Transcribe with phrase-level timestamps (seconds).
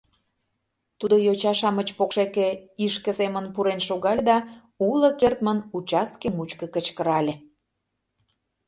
[0.99, 2.47] Тудо йоча-шамыч покшеке
[2.85, 4.37] ишке семын пурен шогале да
[4.89, 7.33] уло кертмын участке мучко кычкырале: